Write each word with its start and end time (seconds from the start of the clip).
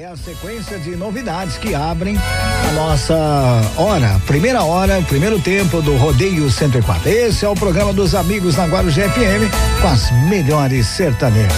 É 0.00 0.06
a 0.06 0.16
sequência 0.16 0.78
de 0.78 0.96
novidades 0.96 1.58
que 1.58 1.74
abrem 1.74 2.16
a 2.16 2.72
nossa 2.72 3.14
hora, 3.76 4.18
primeira 4.26 4.64
hora, 4.64 5.02
primeiro 5.02 5.38
tempo 5.38 5.82
do 5.82 5.94
Rodeio 5.98 6.50
104. 6.50 7.06
Esse 7.06 7.44
é 7.44 7.48
o 7.50 7.54
programa 7.54 7.92
dos 7.92 8.14
amigos 8.14 8.56
na 8.56 8.64
Guarujá 8.64 9.10
FM 9.10 9.52
com 9.82 9.88
as 9.88 10.10
melhores 10.26 10.86
sertanejas. 10.86 11.52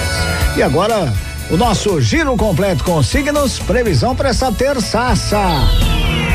E 0.57 0.63
agora, 0.63 1.15
o 1.51 1.57
nosso 1.57 2.01
giro 2.01 2.37
completo 2.37 2.83
com 2.83 3.01
signos, 3.01 3.61
previsão 3.61 4.17
para 4.17 4.31
essa 4.31 4.51
terçaça. 4.51 5.39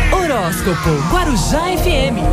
Horóscopo 0.10 0.90
Guarujá 1.12 1.60
FM. 1.78 2.24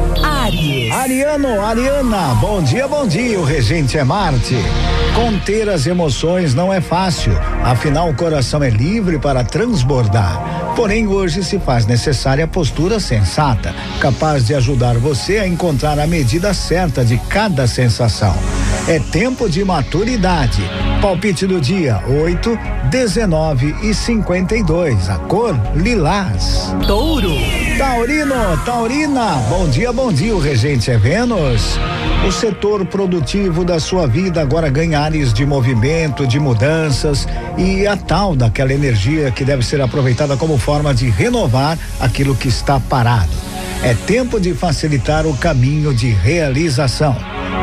Aries. 0.44 0.92
Ariano, 0.92 1.64
Ariana, 1.64 2.34
bom 2.34 2.62
dia, 2.62 2.86
bom 2.86 3.06
dia. 3.06 3.40
O 3.40 3.44
regente 3.44 3.96
é 3.96 4.04
Marte. 4.04 4.56
Conter 5.14 5.70
as 5.70 5.86
emoções 5.86 6.52
não 6.52 6.70
é 6.70 6.82
fácil, 6.82 7.32
afinal 7.62 8.10
o 8.10 8.14
coração 8.14 8.62
é 8.62 8.68
livre 8.68 9.18
para 9.18 9.42
transbordar. 9.42 10.74
Porém, 10.76 11.06
hoje 11.06 11.42
se 11.42 11.58
faz 11.58 11.86
necessária 11.86 12.44
a 12.44 12.48
postura 12.48 13.00
sensata, 13.00 13.74
capaz 14.00 14.46
de 14.46 14.54
ajudar 14.54 14.98
você 14.98 15.38
a 15.38 15.48
encontrar 15.48 15.98
a 15.98 16.06
medida 16.06 16.52
certa 16.52 17.02
de 17.02 17.16
cada 17.16 17.66
sensação. 17.66 18.34
É 18.86 18.98
tempo 18.98 19.48
de 19.48 19.64
maturidade. 19.64 20.62
Palpite 21.00 21.46
do 21.46 21.58
dia 21.58 22.02
8, 22.06 22.58
19 22.90 23.74
e 23.82 23.94
52. 23.94 25.08
A 25.08 25.16
cor 25.20 25.58
lilás. 25.74 26.74
Touro. 26.86 27.32
Taurino, 27.78 28.56
Taurina, 28.64 29.36
bom 29.48 29.68
dia, 29.68 29.92
bom 29.92 30.12
dia. 30.12 30.33
O 30.34 30.38
regente 30.40 30.90
é 30.90 30.98
Vênus. 30.98 31.78
O 32.26 32.32
setor 32.32 32.84
produtivo 32.84 33.64
da 33.64 33.78
sua 33.78 34.04
vida 34.04 34.42
agora 34.42 34.68
ganha 34.68 34.98
áreas 34.98 35.32
de 35.32 35.46
movimento, 35.46 36.26
de 36.26 36.40
mudanças 36.40 37.28
e 37.56 37.86
a 37.86 37.96
tal 37.96 38.34
daquela 38.34 38.74
energia 38.74 39.30
que 39.30 39.44
deve 39.44 39.64
ser 39.64 39.80
aproveitada 39.80 40.36
como 40.36 40.58
forma 40.58 40.92
de 40.92 41.08
renovar 41.08 41.78
aquilo 42.00 42.34
que 42.34 42.48
está 42.48 42.80
parado. 42.80 43.30
É 43.80 43.94
tempo 43.94 44.40
de 44.40 44.54
facilitar 44.54 45.24
o 45.24 45.36
caminho 45.36 45.94
de 45.94 46.08
realização. 46.08 47.16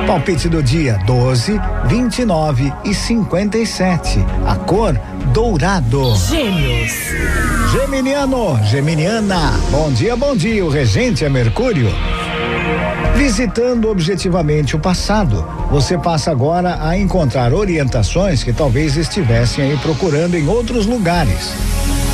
Palpite 0.08 0.48
do 0.48 0.64
dia 0.64 0.98
12, 1.06 1.60
29 1.88 2.72
e 2.86 2.94
57. 2.94 4.26
A 4.48 4.56
cor 4.56 4.98
dourado. 5.34 6.16
Gêmeos. 6.16 6.94
Geminiano, 7.74 8.64
Geminiana. 8.64 9.60
Bom 9.70 9.92
dia, 9.92 10.16
bom 10.16 10.38
dia. 10.38 10.64
O 10.64 10.70
regente 10.70 11.26
é 11.26 11.30
Mercúrio. 11.30 11.90
Visitando 13.16 13.90
objetivamente 13.90 14.76
o 14.76 14.80
passado, 14.80 15.46
você 15.70 15.98
passa 15.98 16.32
agora 16.32 16.78
a 16.82 16.98
encontrar 16.98 17.54
orientações 17.54 18.44
que 18.44 18.52
talvez 18.52 18.98
estivessem 18.98 19.64
aí 19.64 19.78
procurando 19.78 20.36
em 20.36 20.48
outros 20.48 20.86
lugares. 20.86 21.54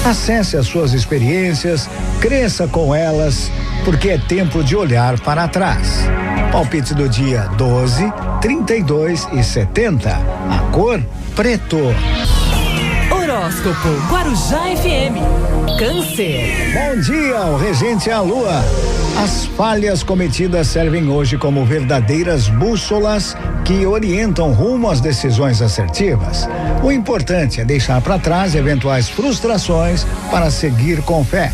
Acesse 0.06 0.56
as 0.56 0.68
suas 0.68 0.94
experiências, 0.94 1.90
cresça 2.22 2.68
com 2.68 2.94
elas, 2.94 3.52
porque 3.84 4.10
é 4.10 4.18
tempo 4.18 4.64
de 4.64 4.76
olhar 4.76 5.20
para 5.20 5.48
trás. 5.48 6.06
Palpite 6.52 6.94
do 6.94 7.10
dia 7.10 7.42
12, 7.58 8.12
32 8.42 9.28
e 9.34 9.44
70. 9.44 10.10
A 10.10 10.60
cor 10.72 11.02
preto. 11.36 11.78
Horóscopo 13.12 13.90
Guarujá 14.10 14.62
FM. 14.76 15.57
Câncer. 15.76 16.74
Bom 16.74 17.00
dia, 17.02 17.42
o 17.42 17.58
regente 17.58 18.10
é 18.10 18.14
a 18.14 18.22
lua. 18.22 18.64
As 19.22 19.46
falhas 19.46 20.02
cometidas 20.02 20.68
servem 20.68 21.10
hoje 21.10 21.38
como 21.38 21.66
verdadeiras 21.66 22.48
bússolas 22.48 23.36
que 23.66 23.86
orientam 23.86 24.54
rumo 24.54 24.90
às 24.90 25.02
decisões 25.02 25.62
assertivas. 25.62 26.48
O 26.82 26.92
importante 26.92 27.60
é 27.60 27.66
deixar 27.66 28.02
para 28.02 28.18
trás 28.18 28.56
eventuais 28.56 29.10
frustrações 29.10 30.06
para 30.32 30.50
seguir 30.50 31.02
com 31.02 31.24
fé. 31.24 31.52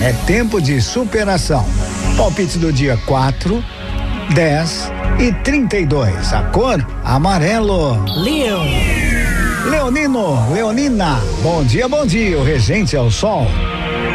É 0.00 0.12
tempo 0.26 0.60
de 0.60 0.80
superação. 0.80 1.66
Palpite 2.16 2.58
do 2.58 2.72
dia 2.72 2.96
4, 3.06 3.62
10 4.34 4.92
e 5.18 5.32
32. 5.42 6.32
A 6.32 6.44
cor 6.44 6.86
amarelo. 7.04 8.02
Leão. 8.22 9.05
Leonino, 9.70 10.52
Leonina, 10.52 11.20
bom 11.42 11.64
dia, 11.64 11.88
bom 11.88 12.06
dia. 12.06 12.38
O 12.38 12.44
regente 12.44 12.94
é 12.94 13.00
o 13.00 13.10
sol. 13.10 13.46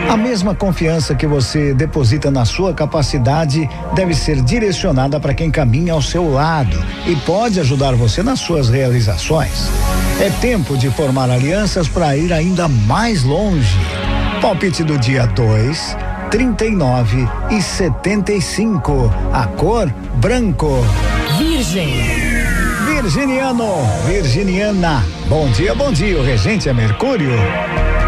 A 0.09 0.15
mesma 0.15 0.55
confiança 0.55 1.13
que 1.13 1.27
você 1.27 1.73
deposita 1.73 2.31
na 2.31 2.45
sua 2.45 2.73
capacidade 2.73 3.69
deve 3.93 4.13
ser 4.13 4.41
direcionada 4.41 5.19
para 5.19 5.33
quem 5.33 5.51
caminha 5.51 5.91
ao 5.91 6.01
seu 6.01 6.31
lado 6.31 6.77
e 7.05 7.15
pode 7.17 7.59
ajudar 7.59 7.95
você 7.95 8.23
nas 8.23 8.39
suas 8.39 8.69
realizações. 8.69 9.69
É 10.21 10.29
tempo 10.29 10.77
de 10.77 10.89
formar 10.89 11.29
alianças 11.29 11.87
para 11.87 12.15
ir 12.15 12.31
ainda 12.31 12.69
mais 12.69 13.23
longe. 13.23 13.77
Palpite 14.41 14.85
do 14.85 14.97
dia 14.97 15.25
2, 15.27 15.97
39 16.31 17.27
e 17.49 17.61
75. 17.61 19.13
A 19.33 19.47
cor 19.47 19.93
branco. 20.15 20.71
Virgem. 21.37 22.30
Virginiano, 23.01 23.65
Virginiana. 24.05 25.03
Bom 25.27 25.49
dia, 25.49 25.73
bom 25.73 25.91
dia. 25.91 26.19
O 26.19 26.23
regente 26.23 26.69
é 26.69 26.73
Mercúrio. 26.73 27.31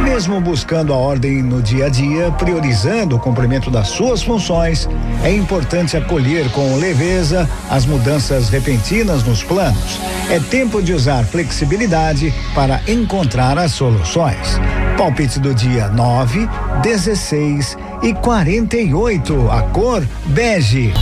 Mesmo 0.04 0.40
buscando 0.40 0.94
a 0.94 0.96
ordem 0.96 1.42
no 1.42 1.64
dia 1.64 1.88
a 1.88 1.90
dia, 1.90 2.32
priorizando 2.34 3.16
o 3.16 3.20
cumprimento 3.20 3.72
das 3.72 3.88
suas 3.88 4.22
funções, 4.22 4.88
é 5.24 5.32
importante 5.32 5.98
acolher 5.98 6.48
com 6.52 6.76
leveza 6.76 7.50
as 7.72 7.88
mudanças 7.88 8.50
repentinas 8.50 9.24
nos 9.24 9.42
planos. 9.42 10.00
É 10.30 10.40
tempo 10.40 10.80
de 10.80 10.94
usar 10.94 11.24
flexibilidade 11.26 12.32
para 12.54 12.80
encontrar 12.88 13.58
as 13.58 13.72
soluções. 13.72 14.60
Palpite 14.96 15.40
do 15.40 15.56
dia 15.56 15.88
9, 15.88 16.48
16 16.84 17.76
e 18.04 18.14
48. 18.14 19.50
A 19.50 19.64
cor 19.64 20.04
bege. 20.28 20.94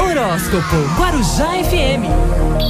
Horóscopo 0.00 0.76
Guarujá 0.96 1.50
FM. 1.62 2.08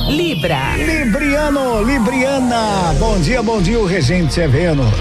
Libra. 0.08 0.74
Libriano, 0.76 1.82
Libriana. 1.82 2.92
Bom 2.98 3.20
dia, 3.20 3.40
bom 3.40 3.62
dia. 3.62 3.78
O 3.78 3.86
regente 3.86 4.40
é 4.40 4.48
Vênus. 4.48 4.92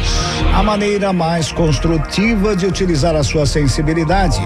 A 0.54 0.62
maneira 0.62 1.12
mais 1.12 1.52
construtiva 1.52 2.56
de 2.56 2.68
utilizar 2.68 3.16
a 3.16 3.24
sua 3.24 3.48
sensibilidade 3.48 4.40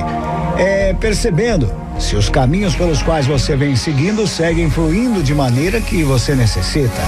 é 0.57 0.93
percebendo 0.93 1.69
se 1.99 2.15
os 2.15 2.29
caminhos 2.29 2.73
pelos 2.73 3.01
quais 3.01 3.27
você 3.27 3.55
vem 3.55 3.75
seguindo 3.75 4.25
seguem 4.25 4.69
fluindo 4.69 5.21
de 5.21 5.35
maneira 5.35 5.81
que 5.81 6.03
você 6.03 6.33
necessita. 6.35 7.01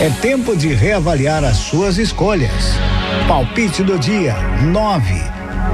É 0.00 0.08
tempo 0.22 0.56
de 0.56 0.68
reavaliar 0.72 1.44
as 1.44 1.58
suas 1.58 1.98
escolhas. 1.98 2.74
Palpite 3.28 3.82
do 3.82 3.98
dia: 3.98 4.34
9, 4.62 5.22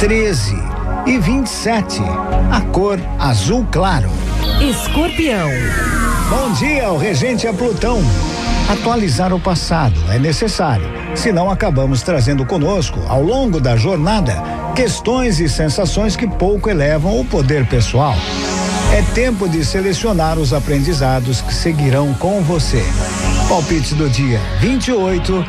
13 0.01 0.57
e 1.07 1.17
27. 1.17 2.03
A 2.51 2.61
cor 2.73 2.99
azul 3.19 3.67
claro. 3.71 4.11
Escorpião. 4.61 5.49
Bom 6.29 6.53
dia, 6.53 6.91
o 6.91 6.99
regente 6.99 7.47
é 7.47 7.53
Plutão. 7.53 8.01
Atualizar 8.69 9.33
o 9.33 9.39
passado 9.39 9.95
é 10.11 10.19
necessário, 10.19 10.87
senão 11.15 11.49
acabamos 11.49 12.03
trazendo 12.03 12.45
conosco, 12.45 13.01
ao 13.09 13.23
longo 13.23 13.61
da 13.61 13.77
jornada, 13.77 14.35
questões 14.75 15.39
e 15.39 15.49
sensações 15.49 16.17
que 16.17 16.27
pouco 16.27 16.69
elevam 16.69 17.21
o 17.21 17.25
poder 17.25 17.67
pessoal. 17.67 18.17
É 18.93 19.03
tempo 19.15 19.49
de 19.49 19.65
selecionar 19.65 20.39
os 20.39 20.53
aprendizados 20.53 21.41
que 21.41 21.55
seguirão 21.55 22.13
com 22.15 22.43
você. 22.43 22.83
Palpite 23.49 23.95
do 23.95 24.11
dia 24.11 24.41
28, 24.61 25.45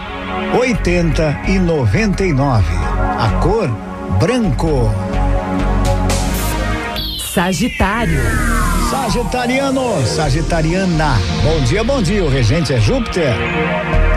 80 0.59 1.41
e 1.47 1.57
99. 1.57 2.65
A 3.17 3.39
cor 3.41 3.69
branco. 4.19 4.93
Sagitário. 7.33 8.58
Sagitariano, 9.09 10.05
Sagitariana. 10.05 11.17
Bom 11.43 11.59
dia, 11.61 11.83
bom 11.83 11.99
dia. 11.99 12.23
O 12.23 12.29
regente 12.29 12.71
é 12.71 12.79
Júpiter. 12.79 13.33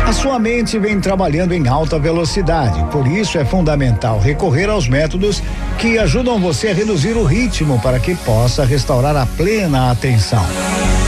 A 0.07 0.13
sua 0.13 0.39
mente 0.39 0.79
vem 0.79 1.01
trabalhando 1.01 1.53
em 1.53 1.67
alta 1.67 1.99
velocidade, 1.99 2.85
por 2.91 3.07
isso 3.07 3.39
é 3.39 3.45
fundamental 3.45 4.21
recorrer 4.21 4.69
aos 4.69 4.87
métodos 4.89 5.43
que 5.79 5.99
ajudam 5.99 6.39
você 6.39 6.69
a 6.69 6.75
reduzir 6.75 7.17
o 7.17 7.25
ritmo 7.25 7.81
para 7.81 7.99
que 7.99 8.15
possa 8.17 8.67
restaurar 8.67 9.17
a 9.17 9.25
plena 9.25 9.91
atenção. 9.91 10.45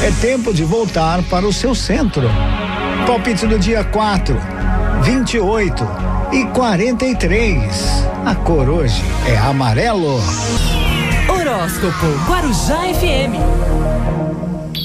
É 0.03 0.11
tempo 0.19 0.55
de 0.55 0.65
voltar 0.65 1.23
para 1.25 1.47
o 1.47 1.53
seu 1.53 1.75
centro. 1.75 2.31
Palpite 3.07 3.47
do 3.47 3.59
dia 3.59 3.85
4, 3.85 4.35
28 5.03 5.89
e 6.33 6.47
43. 6.47 8.07
A 8.25 8.35
cor 8.35 8.67
hoje 8.67 9.05
é 9.29 9.37
amarelo. 9.37 10.23
Horóscopo 11.29 12.07
Guarujá 12.29 12.81
FM. 12.95 13.35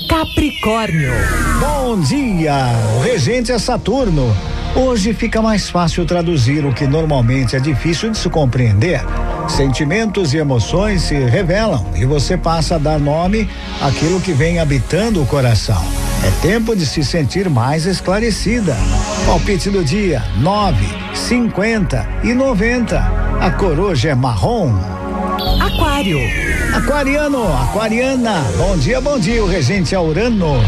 Capricórnio. 0.09 1.11
Bom 1.59 1.99
dia, 1.99 2.53
o 2.97 3.01
regente 3.01 3.51
é 3.51 3.59
Saturno. 3.59 4.33
Hoje 4.75 5.13
fica 5.13 5.41
mais 5.41 5.69
fácil 5.69 6.05
traduzir 6.05 6.65
o 6.65 6.73
que 6.73 6.87
normalmente 6.87 7.55
é 7.55 7.59
difícil 7.59 8.09
de 8.11 8.17
se 8.17 8.29
compreender. 8.29 9.01
Sentimentos 9.49 10.33
e 10.33 10.37
emoções 10.37 11.01
se 11.01 11.15
revelam 11.15 11.85
e 11.95 12.05
você 12.05 12.37
passa 12.37 12.75
a 12.75 12.77
dar 12.77 12.99
nome 12.99 13.49
àquilo 13.81 14.21
que 14.21 14.31
vem 14.31 14.59
habitando 14.59 15.21
o 15.21 15.25
coração. 15.25 15.83
É 16.23 16.31
tempo 16.41 16.75
de 16.75 16.85
se 16.85 17.03
sentir 17.03 17.49
mais 17.49 17.85
esclarecida. 17.85 18.77
Palpite 19.25 19.69
do 19.69 19.83
dia: 19.83 20.23
9, 20.37 20.85
50 21.13 22.07
e 22.23 22.33
90. 22.33 22.97
A 23.41 23.51
cor 23.51 23.77
hoje 23.77 24.07
é 24.07 24.15
marrom. 24.15 24.98
Aquário. 25.59 26.19
Aquariano, 26.75 27.53
aquariana. 27.63 28.43
Bom 28.57 28.77
dia, 28.77 29.01
bom 29.01 29.17
dia. 29.17 29.43
O 29.43 29.47
regente 29.47 29.95
é 29.95 29.99
Urano. 29.99 30.61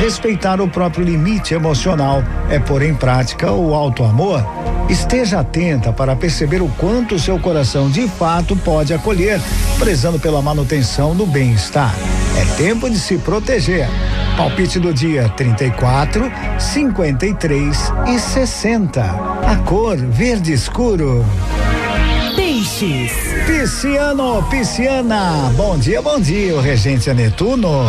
Respeitar 0.00 0.60
o 0.60 0.68
próprio 0.68 1.04
limite 1.04 1.54
emocional 1.54 2.22
é 2.48 2.58
pôr 2.58 2.82
em 2.82 2.94
prática 2.94 3.52
o 3.52 3.74
alto 3.74 4.04
amor. 4.04 4.44
Esteja 4.88 5.40
atenta 5.40 5.92
para 5.92 6.14
perceber 6.14 6.62
o 6.62 6.68
quanto 6.78 7.18
seu 7.18 7.38
coração 7.38 7.90
de 7.90 8.06
fato 8.06 8.56
pode 8.56 8.94
acolher, 8.94 9.40
prezando 9.78 10.18
pela 10.18 10.40
manutenção 10.40 11.14
do 11.14 11.26
bem-estar. 11.26 11.94
É 12.36 12.44
tempo 12.56 12.88
de 12.88 12.98
se 12.98 13.18
proteger. 13.18 13.88
Palpite 14.36 14.78
do 14.78 14.92
dia 14.92 15.28
34, 15.30 16.30
53 16.58 17.92
e 18.08 18.18
60. 18.18 19.02
A 19.02 19.56
cor 19.64 19.96
verde 19.96 20.52
escuro. 20.52 21.24
Peixes. 22.36 23.35
Pisciano, 23.46 24.42
pisciana. 24.50 25.52
Bom 25.56 25.78
dia, 25.78 26.02
bom 26.02 26.18
dia. 26.18 26.56
O 26.56 26.60
regente 26.60 27.08
é 27.08 27.14
Netuno. 27.14 27.84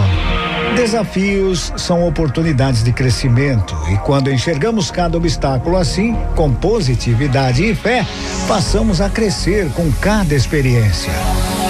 Desafios 0.75 1.73
são 1.75 2.07
oportunidades 2.07 2.83
de 2.83 2.93
crescimento 2.93 3.75
e 3.91 3.97
quando 3.97 4.31
enxergamos 4.31 4.91
cada 4.91 5.17
obstáculo 5.17 5.75
assim, 5.75 6.15
com 6.35 6.53
positividade 6.53 7.65
e 7.65 7.73
fé, 7.73 8.05
passamos 8.47 9.01
a 9.01 9.09
crescer 9.09 9.71
com 9.71 9.91
cada 9.93 10.35
experiência. 10.35 11.11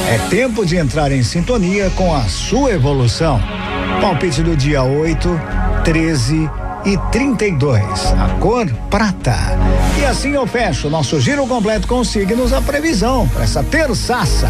É 0.09 0.17
tempo 0.29 0.65
de 0.65 0.75
entrar 0.75 1.11
em 1.11 1.23
sintonia 1.23 1.89
com 1.91 2.13
a 2.13 2.23
sua 2.23 2.71
evolução. 2.71 3.41
Palpite 4.01 4.43
do 4.43 4.55
dia 4.55 4.83
8, 4.83 5.41
13 5.85 6.49
e 6.87 6.97
32. 7.11 7.83
A 8.13 8.39
cor 8.39 8.65
prata. 8.89 9.35
E 9.99 10.05
assim 10.05 10.31
eu 10.31 10.47
fecho 10.47 10.89
nosso 10.89 11.19
giro 11.19 11.45
completo 11.45 11.85
com 11.85 12.01
signos 12.01 12.53
a 12.53 12.61
previsão 12.61 13.27
para 13.27 13.43
essa 13.43 13.61
terçaça. 13.61 14.47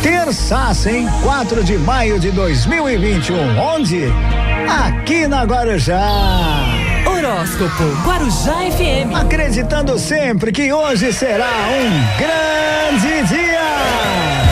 Terçaça, 0.00 0.92
em 0.92 1.08
4 1.22 1.64
de 1.64 1.76
maio 1.78 2.20
de 2.20 2.30
2021. 2.30 3.58
Onde? 3.58 4.04
Aqui 4.86 5.26
na 5.26 5.42
Guarujá. 5.42 6.00
Horóscopo 7.04 7.82
Guarujá 8.06 8.58
FM. 8.70 9.16
Acreditando 9.16 9.98
sempre 9.98 10.52
que 10.52 10.72
hoje 10.72 11.12
será 11.12 11.50
um 11.68 12.16
grande 12.16 13.26
dia. 13.26 14.51